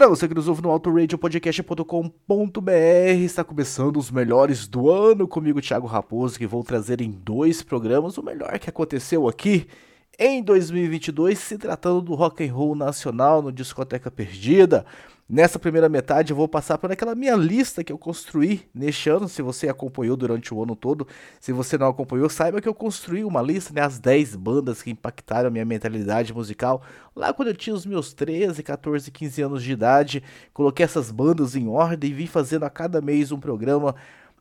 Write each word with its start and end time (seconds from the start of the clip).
Para 0.00 0.08
você 0.08 0.26
que 0.26 0.32
nos 0.32 0.48
ouve 0.48 0.62
no 0.62 0.70
autoradiopodcast.com.br, 0.70 2.70
está 3.22 3.44
começando 3.44 3.98
os 3.98 4.10
melhores 4.10 4.66
do 4.66 4.90
ano 4.90 5.28
comigo, 5.28 5.60
Thiago 5.60 5.86
Raposo, 5.86 6.38
que 6.38 6.46
vou 6.46 6.64
trazer 6.64 7.02
em 7.02 7.10
dois 7.10 7.60
programas 7.60 8.16
o 8.16 8.22
melhor 8.22 8.58
que 8.58 8.70
aconteceu 8.70 9.28
aqui 9.28 9.66
em 10.18 10.42
2022, 10.42 11.38
se 11.38 11.58
tratando 11.58 12.00
do 12.00 12.14
rock 12.14 12.42
and 12.42 12.50
roll 12.50 12.74
nacional 12.74 13.42
no 13.42 13.52
Discoteca 13.52 14.10
Perdida. 14.10 14.86
Nessa 15.32 15.60
primeira 15.60 15.88
metade 15.88 16.32
eu 16.32 16.36
vou 16.36 16.48
passar 16.48 16.76
por 16.76 16.90
aquela 16.90 17.14
minha 17.14 17.36
lista 17.36 17.84
que 17.84 17.92
eu 17.92 17.96
construí 17.96 18.68
neste 18.74 19.08
ano, 19.08 19.28
se 19.28 19.40
você 19.40 19.68
acompanhou 19.68 20.16
durante 20.16 20.52
o 20.52 20.60
ano 20.60 20.74
todo. 20.74 21.06
Se 21.38 21.52
você 21.52 21.78
não 21.78 21.86
acompanhou, 21.86 22.28
saiba 22.28 22.60
que 22.60 22.68
eu 22.68 22.74
construí 22.74 23.22
uma 23.22 23.40
lista, 23.40 23.72
né, 23.72 23.80
as 23.80 24.00
10 24.00 24.34
bandas 24.34 24.82
que 24.82 24.90
impactaram 24.90 25.46
a 25.46 25.50
minha 25.52 25.64
mentalidade 25.64 26.34
musical 26.34 26.82
lá 27.14 27.32
quando 27.32 27.46
eu 27.46 27.54
tinha 27.54 27.76
os 27.76 27.86
meus 27.86 28.12
13, 28.12 28.60
14, 28.60 29.08
15 29.08 29.42
anos 29.42 29.62
de 29.62 29.70
idade. 29.70 30.20
Coloquei 30.52 30.82
essas 30.82 31.12
bandas 31.12 31.54
em 31.54 31.68
ordem 31.68 32.10
e 32.10 32.12
vim 32.12 32.26
fazendo 32.26 32.64
a 32.64 32.70
cada 32.70 33.00
mês 33.00 33.30
um 33.30 33.38
programa 33.38 33.94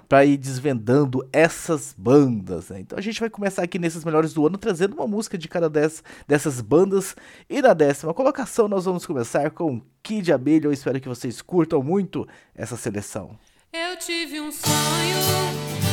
para 0.10 0.26
ir 0.26 0.38
desvendando 0.38 1.26
essas 1.32 1.94
bandas. 1.96 2.70
Né? 2.70 2.80
Então 2.80 2.98
a 2.98 3.02
gente 3.02 3.20
vai 3.20 3.30
começar 3.30 3.62
aqui 3.62 3.78
nesses 3.78 4.04
melhores 4.04 4.34
do 4.34 4.46
ano 4.46 4.58
trazendo 4.58 4.96
uma 4.96 5.08
música 5.08 5.38
de 5.38 5.48
cada 5.48 5.70
dessas, 5.70 6.04
dessas 6.28 6.60
bandas. 6.60 7.16
E 7.48 7.62
na 7.62 7.76
décima 7.76 8.14
colocação 8.14 8.68
nós 8.68 8.86
vamos 8.86 9.06
começar 9.06 9.52
com 9.52 9.80
Kid 10.02 10.34
Abelha. 10.34 10.66
Eu 10.66 10.74
espero 10.74 11.00
que 11.00 11.08
vocês 11.08 11.44
curtam 11.44 11.84
muito 11.84 12.28
essa 12.56 12.76
seleção. 12.76 13.38
Eu 13.72 13.96
tive 13.98 14.42
um 14.42 14.52
sonho, 14.52 15.89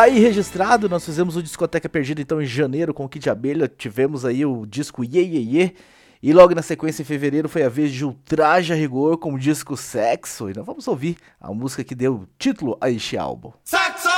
Tá 0.00 0.04
aí 0.04 0.18
registrado, 0.18 0.88
nós 0.88 1.04
fizemos 1.04 1.36
o 1.36 1.42
Discoteca 1.42 1.86
Perdida 1.86 2.22
então 2.22 2.40
em 2.40 2.46
janeiro 2.46 2.94
com 2.94 3.04
o 3.04 3.08
Kid 3.08 3.28
Abelha, 3.28 3.68
tivemos 3.68 4.24
aí 4.24 4.46
o 4.46 4.64
disco 4.64 5.04
Ye 5.04 5.20
Ye 5.20 5.58
Ye, 5.58 5.76
e 6.22 6.32
logo 6.32 6.54
na 6.54 6.62
sequência 6.62 7.02
em 7.02 7.04
fevereiro 7.04 7.50
foi 7.50 7.64
a 7.64 7.68
vez 7.68 7.92
de 7.92 8.02
Ultraje 8.02 8.72
a 8.72 8.76
Rigor 8.76 9.18
com 9.18 9.34
o 9.34 9.38
disco 9.38 9.76
Sexo, 9.76 10.48
e 10.48 10.54
nós 10.54 10.64
vamos 10.64 10.88
ouvir 10.88 11.18
a 11.38 11.52
música 11.52 11.84
que 11.84 11.94
deu 11.94 12.26
título 12.38 12.78
a 12.80 12.88
este 12.88 13.18
álbum. 13.18 13.52
Saxo! 13.62 14.08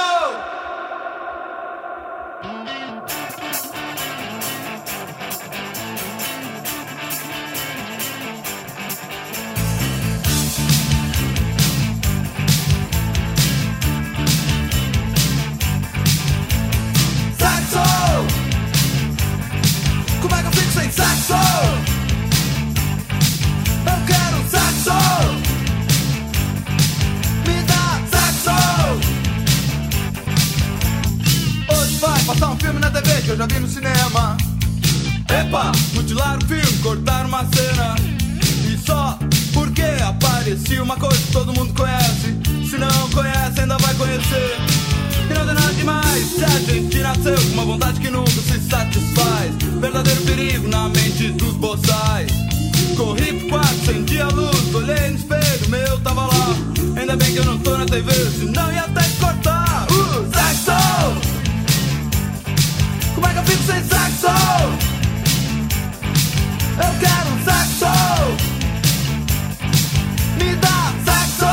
Mente 51.23 51.33
dos 51.33 51.55
boçais. 51.55 52.33
Corri 52.97 53.33
pro 53.33 53.49
quarto, 53.49 53.69
acendi 53.83 54.21
a 54.21 54.29
luz, 54.29 54.75
olhei 54.75 55.11
no 55.11 55.17
espelho, 55.17 55.69
meu 55.69 55.99
tava 56.01 56.27
lá. 56.27 56.57
Ainda 56.97 57.17
bem 57.17 57.33
que 57.33 57.39
eu 57.39 57.45
não 57.45 57.59
tô 57.59 57.77
na 57.77 57.87
TV, 57.87 58.13
senão 58.13 58.73
ia 58.73 58.83
até 58.83 59.03
cortar. 59.21 59.87
Uh, 59.91 60.27
sexo! 60.33 60.73
Como 63.15 63.27
é 63.27 63.33
que 63.33 63.39
eu 63.39 63.45
fico 63.45 63.63
sem 63.63 63.83
sexo? 63.85 64.27
Eu 66.79 66.93
quero 67.01 67.31
um 67.31 67.39
sexo! 67.45 67.93
Me 70.39 70.57
dá 70.57 70.93
sexo! 71.05 71.53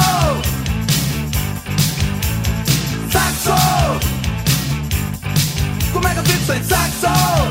Sexo! 3.11 3.59
Como 5.93 6.07
é 6.07 6.13
que 6.13 6.19
eu 6.19 6.23
fico 6.25 6.45
sem 6.45 6.63
sexo? 6.63 7.48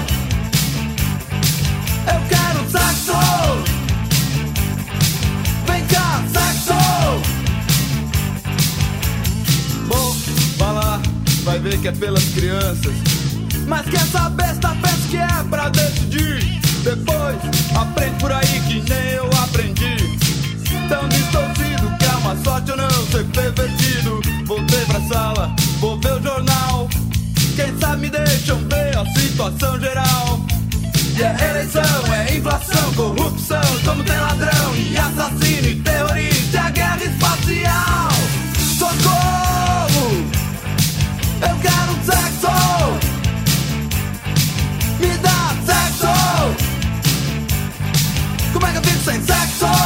Que 11.89 11.91
é 11.91 11.93
pelas 11.93 12.25
crianças. 12.35 12.93
Mas 13.67 13.87
quer 13.87 14.05
saber 14.07 14.55
se 14.55 14.61
tá 14.61 14.77
pensa 14.83 15.09
que 15.11 15.17
é 15.17 15.45
pra 15.49 15.69
decidir? 15.71 16.61
Depois 16.83 17.37
aprende 17.75 18.19
por 18.19 18.33
aí 18.33 18.61
que 18.67 18.83
nem 18.91 19.11
eu 19.13 19.31
aprendi. 19.43 19.97
Tão 20.89 21.09
distorcido 21.09 21.97
que 21.99 22.05
é 22.05 22.17
uma 22.17 22.37
sorte 22.43 22.71
eu 22.71 22.77
não 22.77 22.91
ser 23.11 23.25
pervertido. 23.27 24.21
Voltei 24.47 24.85
pra 24.87 25.01
sala, 25.03 25.55
vou 25.81 25.99
ver 26.01 26.13
o 26.15 26.23
jornal. 26.23 26.89
Quem 27.57 27.79
sabe 27.79 28.03
me 28.03 28.11
deixam 28.11 28.59
ver 28.69 28.97
a 28.97 29.05
situação 29.19 29.81
geral. 29.81 30.41
E 31.17 31.23
é 31.23 31.51
eleição, 31.51 32.15
é 32.15 32.37
inflação, 32.37 32.95
corrupção. 32.95 33.63
Como 33.85 34.05
tem 34.05 34.19
ladrão 34.19 34.77
e 34.77 34.97
assassino 34.97 35.69
e 35.69 35.77
terrorista, 35.77 36.59
é 36.59 36.71
guerra 36.71 37.05
espacial. 37.05 38.08
É 49.19 49.78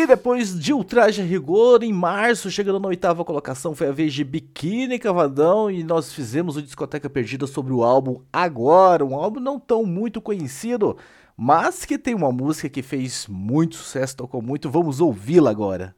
E 0.00 0.06
depois 0.06 0.58
de 0.58 0.72
Ultraje 0.72 1.20
a 1.20 1.24
Rigor, 1.26 1.82
em 1.82 1.92
março, 1.92 2.50
chegando 2.50 2.80
na 2.80 2.88
oitava 2.88 3.22
colocação, 3.22 3.74
foi 3.74 3.88
a 3.88 3.92
vez 3.92 4.14
de 4.14 4.24
Biquíni 4.24 4.98
Cavadão 4.98 5.70
e 5.70 5.84
nós 5.84 6.10
fizemos 6.10 6.56
o 6.56 6.62
Discoteca 6.62 7.10
Perdida 7.10 7.46
sobre 7.46 7.70
o 7.74 7.84
álbum 7.84 8.22
Agora, 8.32 9.04
um 9.04 9.14
álbum 9.14 9.40
não 9.40 9.60
tão 9.60 9.84
muito 9.84 10.18
conhecido, 10.18 10.96
mas 11.36 11.84
que 11.84 11.98
tem 11.98 12.14
uma 12.14 12.32
música 12.32 12.70
que 12.70 12.80
fez 12.80 13.26
muito 13.28 13.76
sucesso, 13.76 14.16
tocou 14.16 14.40
muito, 14.40 14.70
vamos 14.70 15.02
ouvi-la 15.02 15.50
agora. 15.50 15.94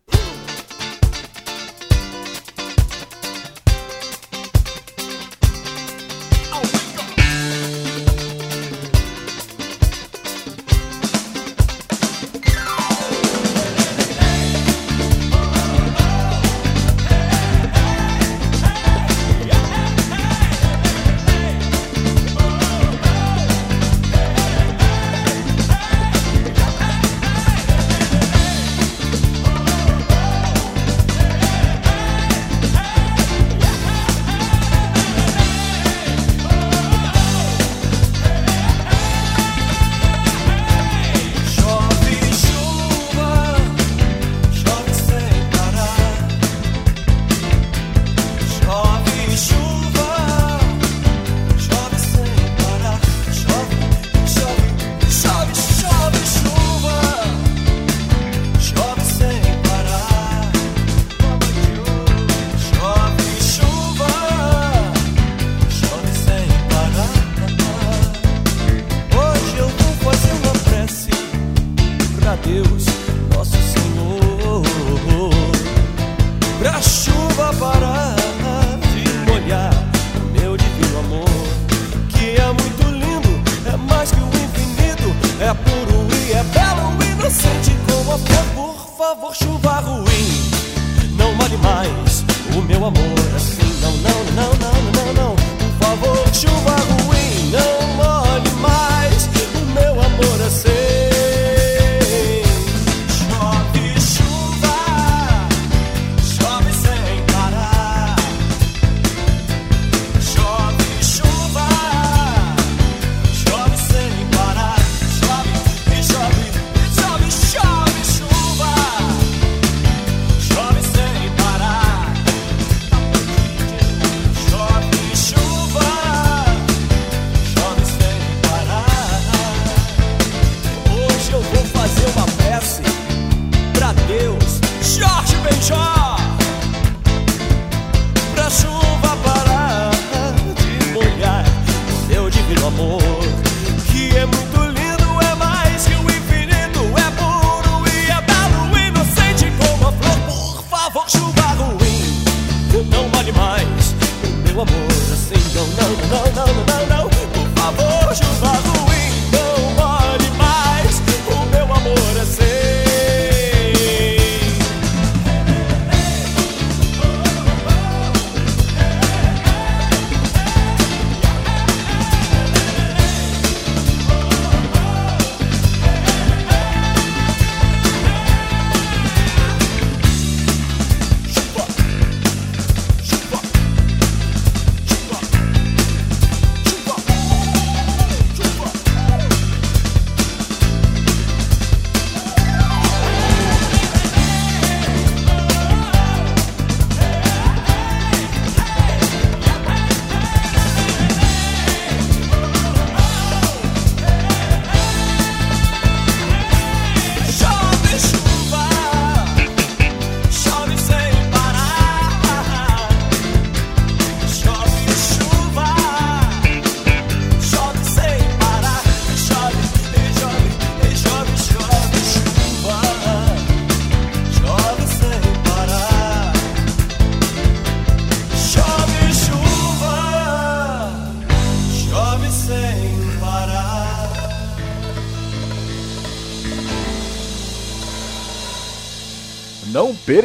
Pepsi. 132.62 133.01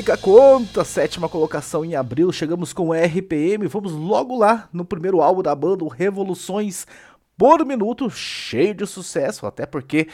Música 0.08 0.18
Conta, 0.22 0.86
sétima 0.86 1.28
colocação 1.28 1.84
em 1.84 1.94
abril, 1.94 2.32
chegamos 2.32 2.72
com 2.72 2.94
RPM, 2.94 3.68
vamos 3.68 3.92
logo 3.92 4.38
lá 4.38 4.70
no 4.72 4.86
primeiro 4.86 5.22
álbum 5.22 5.42
da 5.42 5.54
banda, 5.54 5.84
o 5.84 5.90
Revoluções 5.90 6.88
por 7.38 7.66
Minuto, 7.66 8.10
cheio 8.10 8.74
de 8.74 8.86
sucesso, 8.88 9.46
até 9.46 9.66
porque 9.66 10.08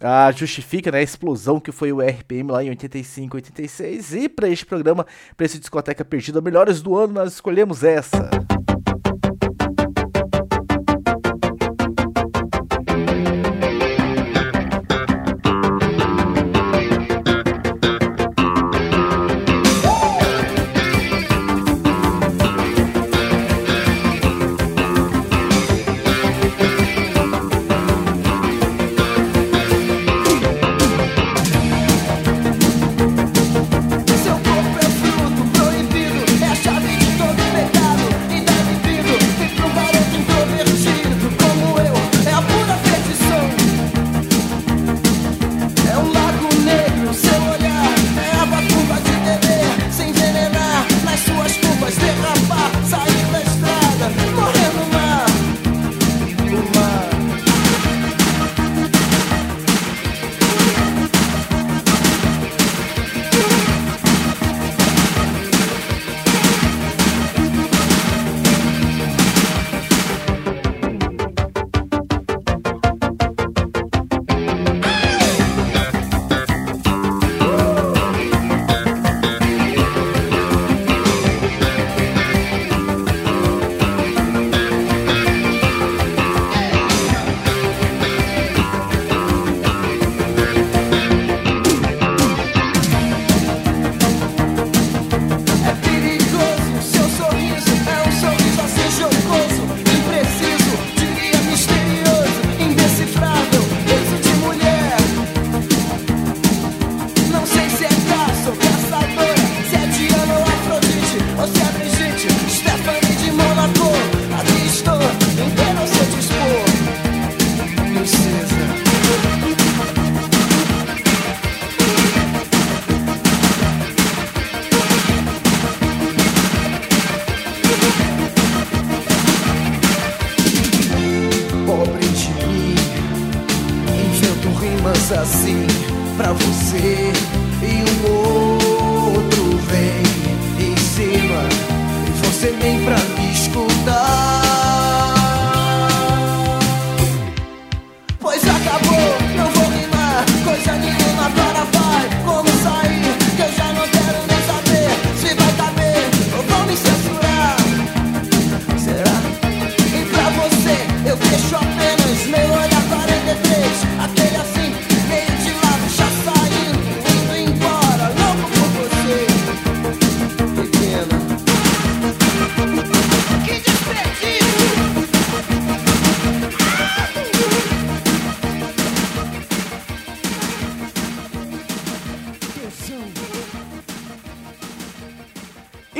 ah, 0.00 0.32
justifica 0.32 0.90
né, 0.90 0.98
a 0.98 1.02
explosão 1.02 1.60
que 1.60 1.70
foi 1.70 1.92
o 1.92 2.00
RPM 2.00 2.50
lá 2.50 2.64
em 2.64 2.70
85, 2.70 3.36
86. 3.36 4.14
E 4.14 4.28
para 4.28 4.48
este 4.48 4.66
programa, 4.66 5.06
para 5.36 5.46
esse 5.46 5.60
Discoteca 5.60 6.04
Perdida 6.04 6.40
Melhores 6.40 6.82
do 6.82 6.96
Ano, 6.96 7.12
nós 7.14 7.34
escolhemos 7.34 7.84
essa. 7.84 8.28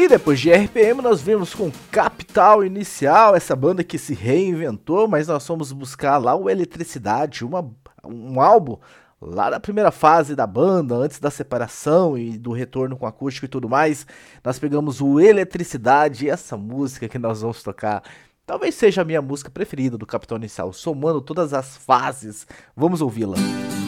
E 0.08 0.12
depois 0.12 0.40
de 0.40 0.50
RPM 0.50 1.02
nós 1.02 1.20
vimos 1.20 1.54
com 1.54 1.70
Capital 1.90 2.64
Inicial, 2.64 3.36
essa 3.36 3.54
banda 3.54 3.84
que 3.84 3.98
se 3.98 4.14
reinventou, 4.14 5.06
mas 5.06 5.28
nós 5.28 5.46
fomos 5.46 5.70
buscar 5.70 6.16
lá 6.16 6.34
o 6.34 6.48
Eletricidade, 6.48 7.44
uma, 7.44 7.70
um 8.02 8.40
álbum 8.40 8.78
lá 9.20 9.50
na 9.50 9.60
primeira 9.60 9.90
fase 9.90 10.34
da 10.34 10.46
banda, 10.46 10.94
antes 10.94 11.18
da 11.20 11.30
separação 11.30 12.16
e 12.16 12.38
do 12.38 12.52
retorno 12.52 12.96
com 12.96 13.04
acústico 13.04 13.44
e 13.44 13.50
tudo 13.50 13.68
mais. 13.68 14.06
Nós 14.42 14.58
pegamos 14.58 15.02
o 15.02 15.20
Eletricidade 15.20 16.24
e 16.24 16.30
essa 16.30 16.56
música 16.56 17.06
que 17.06 17.18
nós 17.18 17.42
vamos 17.42 17.62
tocar. 17.62 18.02
Talvez 18.46 18.76
seja 18.76 19.02
a 19.02 19.04
minha 19.04 19.20
música 19.20 19.50
preferida 19.50 19.98
do 19.98 20.06
Capital 20.06 20.38
Inicial, 20.38 20.72
somando 20.72 21.20
todas 21.20 21.52
as 21.52 21.76
fases. 21.76 22.46
Vamos 22.74 23.02
ouvi-la. 23.02 23.36
Você 23.36 23.87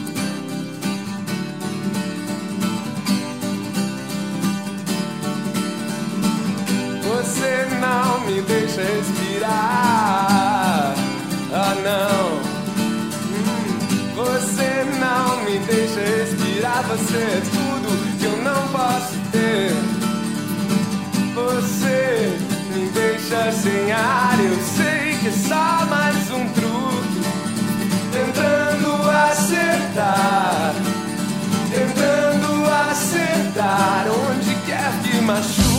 respirar. 8.81 9.51
Ah, 11.53 11.75
não. 11.83 12.39
Hum, 13.31 14.15
Você 14.15 14.85
não 14.99 15.43
me 15.43 15.59
deixa 15.59 15.99
respirar. 15.99 16.83
Você 16.83 17.17
é 17.17 17.41
tudo 17.51 17.89
que 18.19 18.25
eu 18.25 18.37
não 18.43 18.67
posso 18.69 19.17
ter. 19.31 19.71
Você 21.33 22.37
me 22.73 22.89
deixa 22.89 23.51
sem 23.51 23.91
ar. 23.91 24.37
Eu 24.39 24.55
sei 24.75 25.17
que 25.19 25.27
é 25.27 25.31
só 25.31 25.85
mais 25.85 26.31
um 26.31 26.47
truque. 26.49 27.21
Tentando 28.11 29.09
acertar. 29.09 30.73
Tentando 31.73 32.65
acertar 32.89 34.05
onde 34.07 34.55
quer 34.65 34.91
que 35.03 35.21
machuque. 35.21 35.70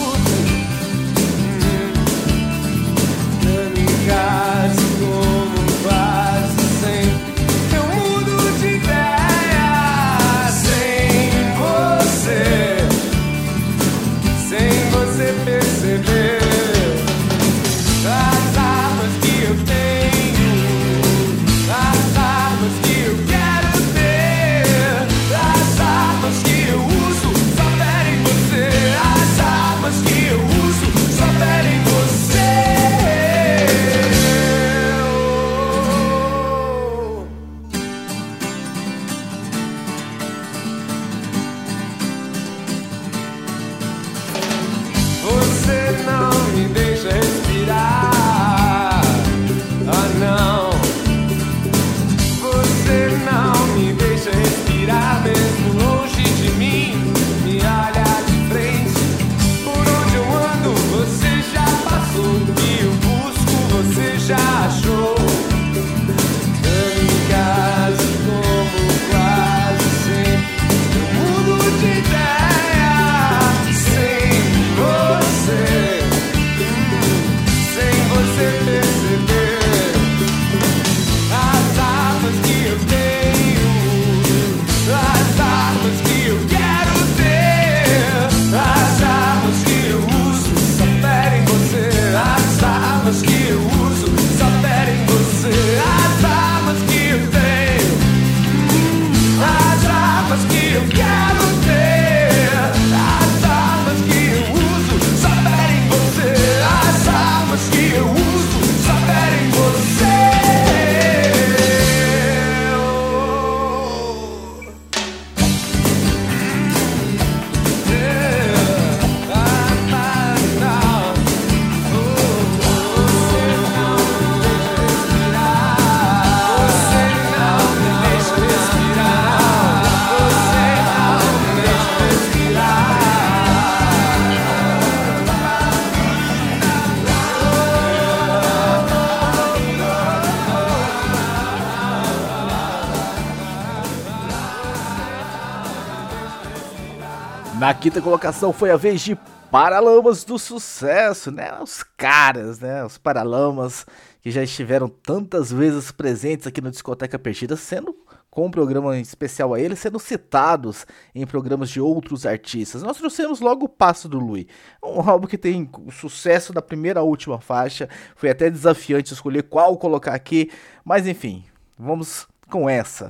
Na 147.73 147.79
quinta 147.79 148.03
colocação 148.03 148.53
foi 148.53 148.71
a 148.71 148.77
vez 148.77 149.01
de 149.01 149.17
Paralamas 149.51 150.25
do 150.25 150.39
Sucesso, 150.39 151.31
né? 151.31 151.59
Os 151.59 151.83
caras, 151.83 152.61
né? 152.61 152.85
Os 152.85 152.99
Paralamas 152.99 153.87
que 154.21 154.31
já 154.31 154.43
estiveram 154.43 154.91
tantas 154.91 155.51
vezes 155.51 155.91
presentes 155.91 156.47
aqui 156.47 156.61
no 156.61 156.71
Discoteca 156.71 157.19
Perdida, 157.19 157.57
sendo 157.57 157.97
com 158.31 158.45
um 158.45 158.51
programa 158.51 158.99
especial 158.99 159.55
a 159.55 159.59
eles, 159.59 159.79
sendo 159.79 159.99
citados 159.99 160.87
em 161.15 161.27
programas 161.27 161.71
de 161.71 161.81
outros 161.81 162.27
artistas. 162.27 162.83
Nós 162.83 162.99
trouxemos 162.99 163.41
logo 163.41 163.65
o 163.65 163.71
Passo 163.71 164.07
do 164.07 164.19
Lui, 164.19 164.47
um 164.85 165.09
álbum 165.09 165.27
que 165.27 165.39
tem 165.39 165.67
sucesso 165.93 166.53
da 166.53 166.61
primeira 166.61 167.01
à 167.01 167.03
última 167.03 167.41
faixa. 167.41 167.89
Foi 168.15 168.29
até 168.29 168.51
desafiante 168.51 169.15
escolher 169.15 169.45
qual 169.45 169.79
colocar 169.79 170.13
aqui, 170.13 170.51
mas 170.85 171.07
enfim, 171.07 171.43
vamos 171.79 172.29
com 172.51 172.69
essa. 172.69 173.09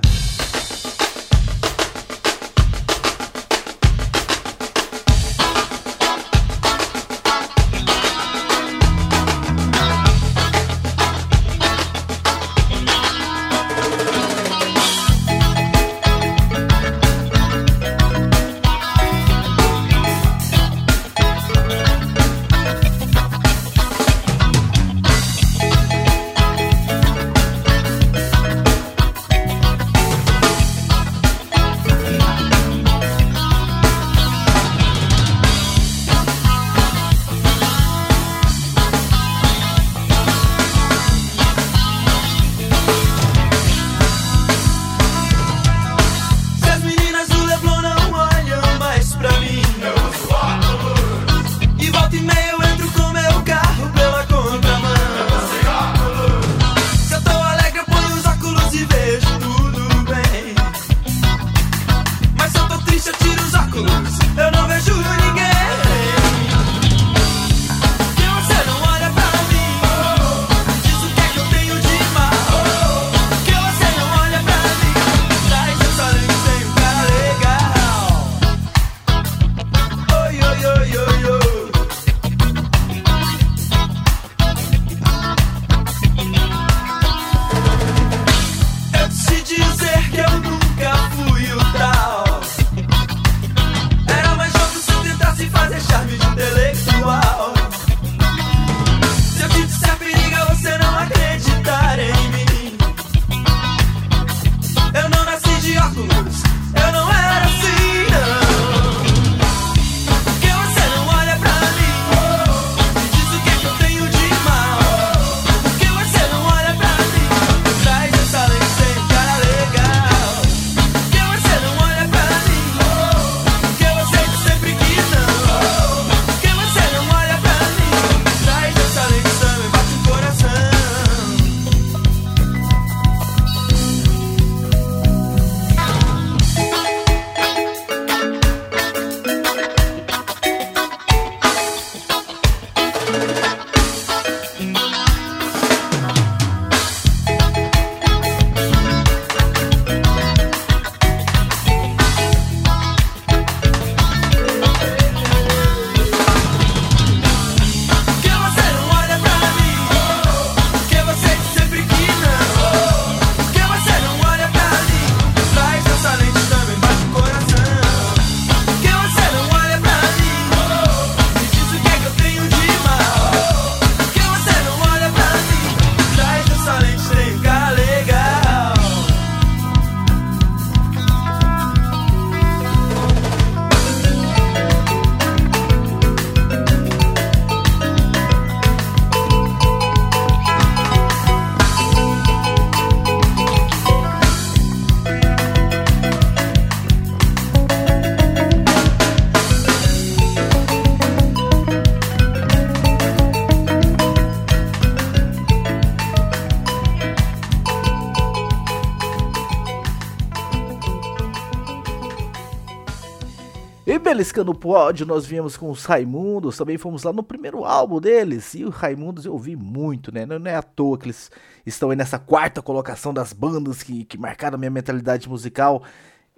E 213.93 213.99
Beliscando 213.99 214.49
o 214.51 214.55
pódio, 214.55 215.05
nós 215.05 215.23
viemos 215.23 215.55
com 215.55 215.69
os 215.69 215.85
Raimundos, 215.85 216.57
também 216.57 216.79
fomos 216.79 217.03
lá 217.03 217.13
no 217.13 217.21
primeiro 217.21 217.63
álbum 217.63 218.01
deles, 218.01 218.55
e 218.55 218.65
os 218.65 218.73
Raimundos 218.73 219.23
eu 219.23 219.33
ouvi 219.33 219.55
muito, 219.55 220.11
né? 220.11 220.25
Não 220.25 220.49
é 220.49 220.55
à 220.55 220.63
toa 220.63 220.97
que 220.97 221.05
eles 221.05 221.29
estão 221.63 221.91
aí 221.91 221.95
nessa 221.95 222.17
quarta 222.17 222.59
colocação 222.59 223.13
das 223.13 223.33
bandas 223.33 223.83
que, 223.83 224.03
que 224.03 224.17
marcaram 224.17 224.57
minha 224.57 224.71
mentalidade 224.71 225.29
musical, 225.29 225.83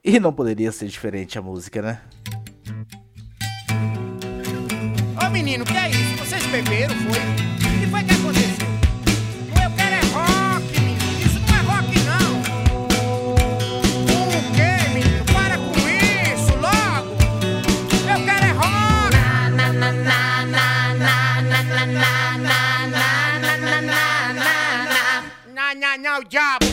e 0.04 0.20
não 0.20 0.34
poderia 0.34 0.70
ser 0.70 0.88
diferente 0.88 1.39
a 1.39 1.41
música, 1.41 1.82
né? 1.82 2.02
Ô 5.26 5.30
menino, 5.30 5.63
que 5.63 5.78
é 5.78 5.91
isso? 5.91 6.18
Vocês 6.26 6.46
beberam, 6.48 6.94
foi? 6.94 7.20
O 7.20 7.80
que 7.80 7.88
foi 7.88 8.04
que 8.04 8.13
aconteceu? 8.15 8.55
not 25.86 26.00
no 26.00 26.24
job. 26.24 26.64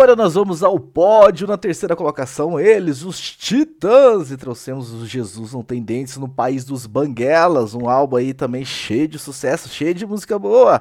Agora 0.00 0.16
nós 0.16 0.32
vamos 0.32 0.62
ao 0.62 0.80
pódio 0.80 1.46
na 1.46 1.58
terceira 1.58 1.94
colocação, 1.94 2.58
eles, 2.58 3.02
os 3.02 3.20
Titãs, 3.20 4.30
e 4.30 4.36
trouxemos 4.38 4.90
o 4.94 5.06
Jesus 5.06 5.52
Não 5.52 5.62
Tem 5.62 5.82
Dentes 5.82 6.16
no 6.16 6.26
País 6.26 6.64
dos 6.64 6.86
Banguelas, 6.86 7.74
um 7.74 7.86
álbum 7.86 8.16
aí 8.16 8.32
também 8.32 8.64
cheio 8.64 9.06
de 9.06 9.18
sucesso, 9.18 9.68
cheio 9.68 9.92
de 9.92 10.06
música 10.06 10.38
boa. 10.38 10.80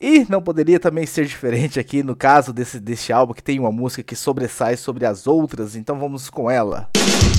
E 0.00 0.26
não 0.28 0.42
poderia 0.42 0.80
também 0.80 1.06
ser 1.06 1.24
diferente 1.24 1.78
aqui 1.78 2.02
no 2.02 2.16
caso 2.16 2.52
desse, 2.52 2.80
deste 2.80 3.12
álbum, 3.12 3.32
que 3.32 3.44
tem 3.44 3.60
uma 3.60 3.70
música 3.70 4.02
que 4.02 4.16
sobressai 4.16 4.76
sobre 4.76 5.06
as 5.06 5.28
outras, 5.28 5.76
então 5.76 5.96
vamos 6.00 6.28
com 6.28 6.50
ela. 6.50 6.90
Música 6.96 7.31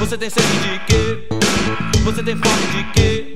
Você 0.00 0.16
tem 0.16 0.30
sede 0.30 0.58
de 0.60 0.78
quê? 0.86 1.28
Você 2.02 2.22
tem 2.22 2.34
fome 2.34 2.66
de 2.72 2.84
quê? 2.92 3.34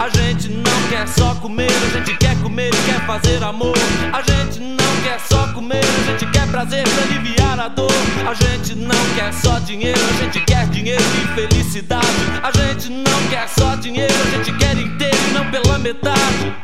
A 0.00 0.08
gente 0.08 0.48
não 0.48 0.88
quer 0.88 1.08
só 1.08 1.34
comer, 1.34 1.68
a 1.68 1.98
gente 1.98 2.16
quer 2.16 2.40
comer 2.40 2.68
e 2.68 2.90
quer 2.90 3.04
fazer 3.04 3.42
amor. 3.42 3.74
A 4.12 4.22
gente 4.22 4.60
não 4.60 5.02
quer 5.02 5.18
só 5.18 5.52
comer, 5.52 5.82
a 5.84 6.10
gente 6.12 6.30
quer 6.30 6.46
prazer 6.46 6.84
pra 6.84 7.02
aliviar 7.02 7.58
a 7.58 7.66
dor. 7.66 7.90
A 8.28 8.32
gente 8.32 8.76
não 8.76 9.04
quer 9.16 9.32
só 9.32 9.58
dinheiro, 9.58 10.00
a 10.00 10.22
gente 10.22 10.40
quer 10.44 10.68
dinheiro 10.68 11.02
e 11.02 11.34
felicidade. 11.34 12.06
A 12.44 12.52
gente 12.52 12.90
não 12.90 13.28
quer 13.28 13.48
só 13.48 13.74
dinheiro, 13.74 14.14
a 14.14 14.36
gente 14.36 14.56
quer 14.56 14.78
inteiro 14.78 15.18
e 15.30 15.32
não 15.32 15.50
pela 15.50 15.78
metade. 15.80 16.54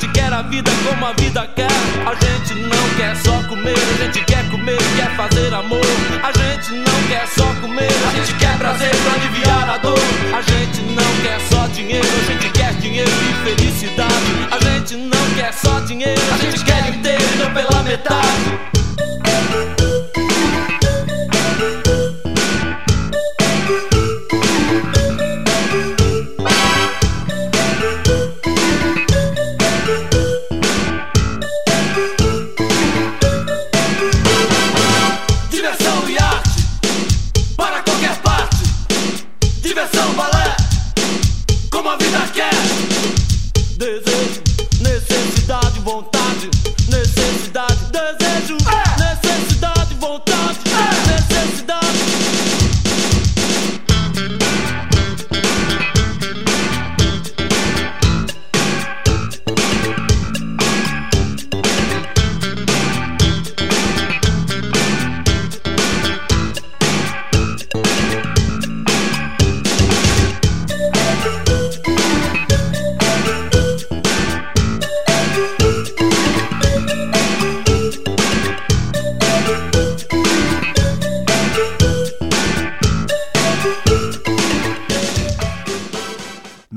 Gente 0.00 0.12
quer 0.12 0.32
a 0.32 0.40
vida 0.40 0.70
como 0.88 1.04
a 1.04 1.12
vida 1.12 1.46
quer. 1.54 1.68
A 2.06 2.14
gente 2.14 2.54
não 2.54 2.88
quer 2.96 3.14
só 3.16 3.42
comer, 3.48 3.74
a 3.74 4.02
gente 4.02 4.24
quer 4.24 4.48
comer 4.50 4.78
quer 4.96 5.14
fazer 5.14 5.52
amor. 5.52 5.84
A 6.22 6.32
gente 6.32 6.72
não 6.72 7.08
quer 7.08 7.26
só 7.28 7.44
comer, 7.60 7.90
a 8.08 8.16
gente 8.16 8.34
quer 8.38 8.56
prazer 8.56 8.90
pra 8.90 9.12
aliviar 9.12 9.68
a 9.68 9.76
dor. 9.76 9.98
A 10.32 10.40
gente 10.40 10.80
não 10.92 11.22
quer 11.22 11.38
só 11.50 11.66
dinheiro, 11.66 12.08
a 12.08 12.32
gente 12.32 12.50
quer 12.50 12.72
dinheiro 12.74 13.10
e 13.10 13.44
felicidade. 13.44 14.48
A 14.50 14.58
gente 14.64 14.96
não 14.96 15.34
quer 15.36 15.52
só 15.52 15.80
dinheiro, 15.80 16.22
a 16.32 16.36
gente 16.38 16.64
quer 16.64 16.88
inteiro 16.88 17.50
pela 17.52 17.82
metade. 17.82 18.79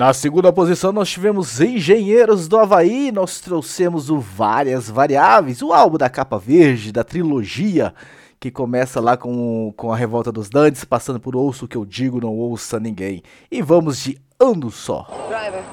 Na 0.03 0.11
segunda 0.11 0.51
posição 0.51 0.91
nós 0.91 1.09
tivemos 1.09 1.61
Engenheiros 1.61 2.49
do 2.49 2.57
Havaí, 2.57 3.09
nós 3.09 3.39
trouxemos 3.39 4.09
o 4.09 4.19
Várias 4.19 4.89
Variáveis, 4.89 5.61
o 5.61 5.71
álbum 5.71 5.97
da 5.97 6.09
capa 6.09 6.37
verde, 6.37 6.91
da 6.91 7.05
trilogia, 7.05 7.93
que 8.37 8.51
começa 8.51 8.99
lá 8.99 9.15
com, 9.15 9.73
com 9.77 9.93
a 9.93 9.95
Revolta 9.95 10.29
dos 10.29 10.49
Dantes, 10.49 10.83
passando 10.83 11.21
por 11.21 11.37
Ouço 11.37 11.63
o 11.63 11.67
que 11.69 11.77
eu 11.77 11.85
digo, 11.85 12.19
não 12.19 12.35
ouça 12.35 12.81
ninguém. 12.81 13.23
E 13.49 13.61
vamos 13.61 14.03
de 14.03 14.19
Ando 14.37 14.69
Só. 14.69 15.07
Driver, 15.29 15.63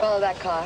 follow 0.00 0.20
that 0.20 0.40
car. 0.40 0.64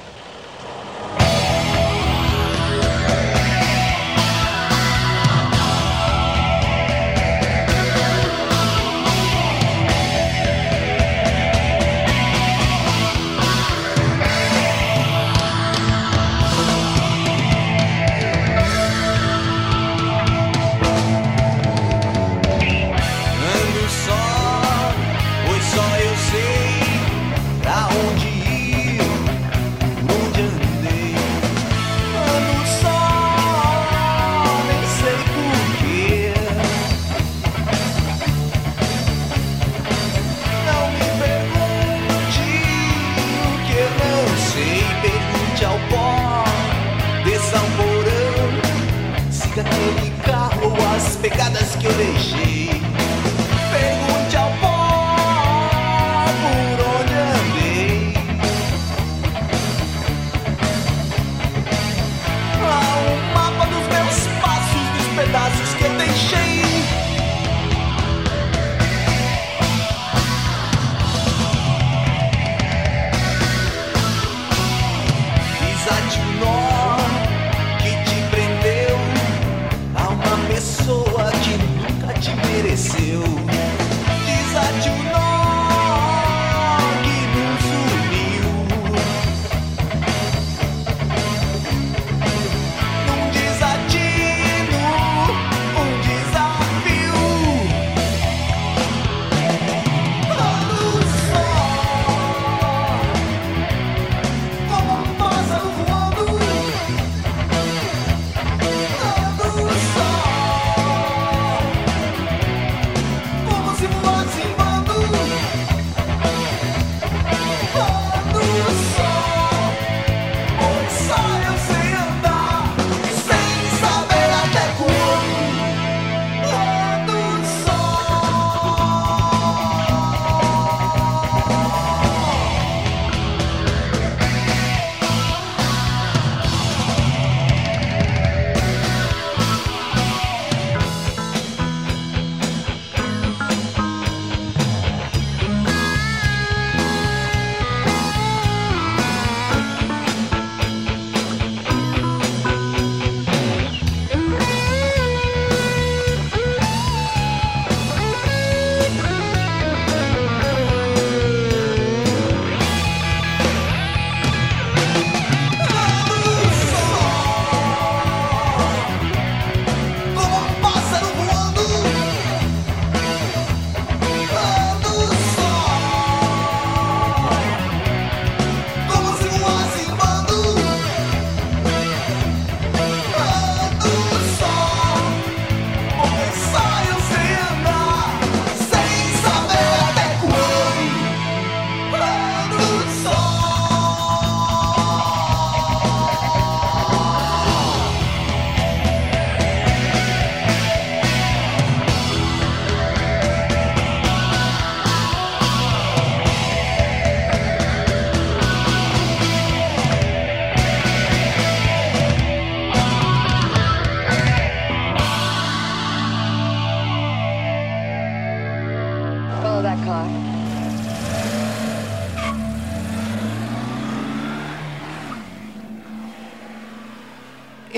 Pegadas 51.25 51.75
que 51.77 51.87
eu 51.87 51.93
deixei. 51.95 52.54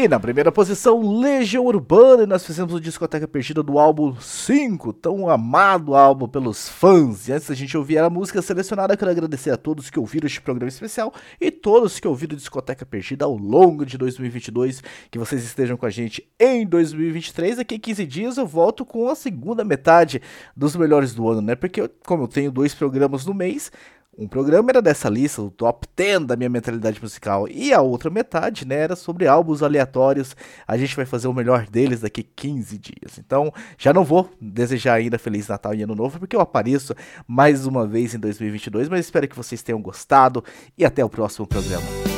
E 0.06 0.08
na 0.08 0.20
primeira 0.20 0.52
posição, 0.52 1.18
Legião 1.18 1.66
Urbana, 1.66 2.22
e 2.22 2.26
nós 2.26 2.46
fizemos 2.46 2.72
o 2.72 2.80
Discoteca 2.80 3.26
Perdida 3.26 3.60
do 3.60 3.76
álbum 3.76 4.14
5, 4.14 4.92
tão 4.92 5.28
amado 5.28 5.96
álbum 5.96 6.28
pelos 6.28 6.68
fãs. 6.68 7.26
E 7.26 7.32
antes 7.32 7.48
da 7.48 7.56
gente 7.56 7.76
ouvir 7.76 7.98
a 7.98 8.08
música 8.08 8.40
selecionada, 8.40 8.96
quero 8.96 9.10
agradecer 9.10 9.50
a 9.50 9.56
todos 9.56 9.90
que 9.90 9.98
ouviram 9.98 10.28
este 10.28 10.40
programa 10.40 10.68
especial 10.68 11.12
e 11.40 11.50
todos 11.50 11.98
que 11.98 12.06
ouviram 12.06 12.36
Discoteca 12.36 12.86
Perdida 12.86 13.24
ao 13.24 13.36
longo 13.36 13.84
de 13.84 13.98
2022. 13.98 14.80
Que 15.10 15.18
vocês 15.18 15.42
estejam 15.42 15.76
com 15.76 15.86
a 15.86 15.90
gente 15.90 16.24
em 16.38 16.64
2023. 16.64 17.56
Daqui 17.56 17.74
a 17.74 17.78
15 17.80 18.06
dias 18.06 18.36
eu 18.36 18.46
volto 18.46 18.86
com 18.86 19.08
a 19.08 19.16
segunda 19.16 19.64
metade 19.64 20.22
dos 20.56 20.76
melhores 20.76 21.14
do 21.14 21.28
ano, 21.28 21.42
né? 21.42 21.56
Porque, 21.56 21.90
como 22.06 22.22
eu 22.22 22.28
tenho 22.28 22.52
dois 22.52 22.72
programas 22.72 23.26
no 23.26 23.34
mês, 23.34 23.72
um 24.18 24.26
programa 24.26 24.70
era 24.70 24.80
dessa 24.80 25.08
lista, 25.10 25.42
o 25.42 25.50
top 25.50 25.86
10 25.94 26.24
da 26.24 26.36
minha 26.36 26.48
mentalidade 26.48 27.00
musical, 27.00 27.46
e 27.48 27.72
a 27.72 27.82
outra 27.82 28.08
metade, 28.08 28.66
né, 28.66 28.76
era 28.76 28.96
sobre 28.96 29.26
álbuns 29.26 29.62
aleatórios. 29.62 30.34
A 30.66 30.76
gente 30.76 30.96
vai 30.96 31.04
fazer 31.04 31.28
o 31.28 31.34
melhor 31.34 31.66
deles 31.66 32.00
daqui 32.00 32.22
15 32.22 32.78
dias. 32.78 33.18
Então, 33.18 33.52
já 33.76 33.92
não 33.92 34.04
vou 34.04 34.30
desejar 34.40 34.94
ainda 34.94 35.18
Feliz 35.18 35.48
Natal 35.48 35.74
e 35.74 35.82
Ano 35.82 35.94
Novo, 35.94 36.18
porque 36.18 36.34
eu 36.34 36.40
apareço 36.40 36.94
mais 37.26 37.66
uma 37.66 37.86
vez 37.86 38.14
em 38.14 38.18
2022, 38.18 38.88
mas 38.88 39.00
espero 39.00 39.28
que 39.28 39.36
vocês 39.36 39.62
tenham 39.62 39.82
gostado 39.82 40.42
e 40.78 40.84
até 40.84 41.04
o 41.04 41.10
próximo 41.10 41.46
programa. 41.46 42.15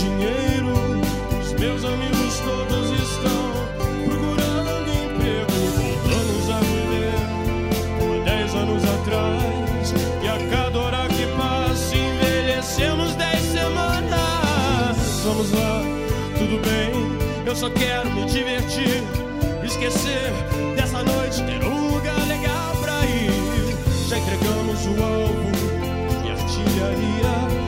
Dinheiro. 0.00 0.72
Os 1.40 1.52
meus 1.60 1.84
amigos 1.84 2.40
todos 2.40 2.90
estão 2.90 3.42
procurando 4.06 4.88
emprego. 4.88 5.52
Voltamos 5.76 6.50
a 6.50 6.60
viver 6.60 7.20
como 7.98 8.24
dez 8.24 8.54
anos 8.54 8.82
atrás. 8.84 9.94
E 10.22 10.28
a 10.28 10.38
cada 10.48 10.78
hora 10.78 11.08
que 11.08 11.26
passa, 11.36 11.96
envelhecemos 11.96 13.14
dez 13.16 13.42
semanas. 13.42 14.96
Vamos 15.24 15.52
lá, 15.52 15.82
tudo 16.38 16.60
bem. 16.64 16.90
Eu 17.46 17.54
só 17.54 17.68
quero 17.70 18.10
me 18.10 18.24
divertir. 18.24 19.02
Esquecer 19.62 20.32
dessa 20.76 21.02
noite, 21.02 21.42
ter 21.44 21.62
um 21.64 21.94
lugar 21.94 22.20
legal 22.26 22.74
pra 22.80 23.04
ir. 23.06 23.76
Já 24.08 24.18
entregamos 24.18 24.86
o 24.86 25.02
alvo 25.02 25.50
e 26.26 26.30
artilharia. 26.30 27.59